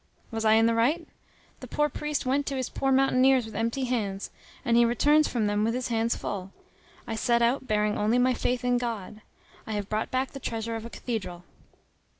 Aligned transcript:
was 0.31 0.43
I 0.43 0.53
in 0.53 0.65
the 0.65 0.73
right? 0.73 1.07
The 1.59 1.67
poor 1.67 1.87
priest 1.87 2.25
went 2.25 2.47
to 2.47 2.55
his 2.55 2.71
poor 2.71 2.91
mountaineers 2.91 3.45
with 3.45 3.55
empty 3.55 3.83
hands, 3.83 4.31
and 4.65 4.75
he 4.75 4.83
returns 4.83 5.27
from 5.27 5.45
them 5.45 5.63
with 5.63 5.75
his 5.75 5.89
hands 5.89 6.15
full. 6.15 6.51
I 7.05 7.13
set 7.13 7.43
out 7.43 7.67
bearing 7.67 7.99
only 7.99 8.17
my 8.17 8.33
faith 8.33 8.65
in 8.65 8.79
God; 8.79 9.21
I 9.67 9.73
have 9.73 9.89
brought 9.89 10.09
back 10.09 10.31
the 10.31 10.39
treasure 10.39 10.75
of 10.75 10.85
a 10.85 10.89
cathedral." 10.89 11.43